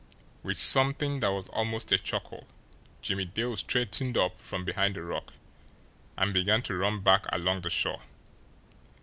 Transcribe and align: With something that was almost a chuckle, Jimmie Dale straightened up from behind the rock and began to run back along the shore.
With 0.41 0.57
something 0.57 1.19
that 1.19 1.31
was 1.31 1.47
almost 1.49 1.91
a 1.91 1.97
chuckle, 1.99 2.47
Jimmie 3.03 3.25
Dale 3.25 3.55
straightened 3.55 4.17
up 4.17 4.39
from 4.39 4.65
behind 4.65 4.95
the 4.95 5.03
rock 5.03 5.33
and 6.17 6.33
began 6.33 6.63
to 6.63 6.75
run 6.75 7.01
back 7.01 7.27
along 7.31 7.61
the 7.61 7.69
shore. 7.69 8.01